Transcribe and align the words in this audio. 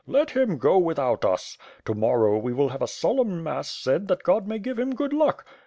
Tjet 0.09 0.31
him 0.31 0.57
go 0.57 0.79
without 0.79 1.23
us. 1.23 1.59
To 1.85 1.93
morrow 1.93 2.35
we 2.39 2.53
will 2.53 2.69
have 2.69 2.81
a 2.81 2.87
solemn 2.87 3.43
mass 3.43 3.69
said 3.69 4.07
that 4.07 4.23
God 4.23 4.47
mav 4.47 4.63
give 4.63 4.79
him 4.79 4.95
good 4.95 5.13
luck. 5.13 5.45